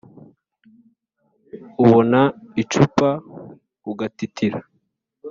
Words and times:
ubona 1.83 2.19
icupa 2.61 3.09
ugatitira 3.91 4.59